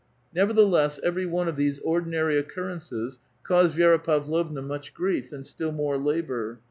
[0.33, 5.71] Nevertheless, every one of these ordinary occur rences caused Vi^ra Pavlovna much grief, and still
[5.71, 6.59] more labor.